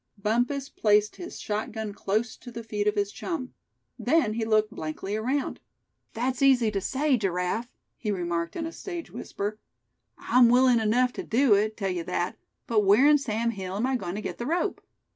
Bumpus 0.17 0.67
placed 0.67 1.17
his 1.17 1.39
shotgun 1.39 1.93
close 1.93 2.35
to 2.35 2.49
the 2.49 2.63
feet 2.63 2.87
of 2.87 2.95
his 2.95 3.11
chum. 3.11 3.53
Then 3.99 4.33
he 4.33 4.45
looked 4.45 4.71
blankly 4.73 5.15
around. 5.15 5.59
"That's 6.13 6.41
easy 6.41 6.71
to 6.71 6.81
say, 6.81 7.17
Giraffe," 7.17 7.71
he 7.97 8.09
remarked 8.09 8.55
in 8.55 8.65
a 8.65 8.71
stage 8.71 9.11
whisper; 9.11 9.59
"I'm 10.17 10.49
willing 10.49 10.79
enough 10.79 11.13
to 11.13 11.23
do 11.23 11.53
it, 11.53 11.77
tell 11.77 11.91
you 11.91 12.03
that; 12.05 12.35
but 12.65 12.83
where 12.83 13.05
in 13.07 13.19
Sam 13.19 13.51
Hill 13.51 13.75
am 13.75 13.85
I 13.85 13.93
agoin' 13.93 14.15
to 14.15 14.21
get 14.21 14.39
the 14.39 14.47
rope? 14.47 14.81